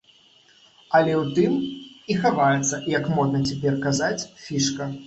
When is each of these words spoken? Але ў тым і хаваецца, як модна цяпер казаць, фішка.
Але 0.99 1.13
ў 1.17 1.25
тым 1.35 1.53
і 2.15 2.17
хаваецца, 2.25 2.83
як 2.97 3.03
модна 3.21 3.47
цяпер 3.53 3.73
казаць, 3.87 4.21
фішка. 4.49 4.95